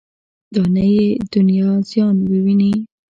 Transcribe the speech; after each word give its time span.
دا 0.53 0.63
نه 0.75 0.83
یې 0.93 1.07
دنیا 1.33 1.69
زیان 1.89 2.17
وویني. 2.31 2.71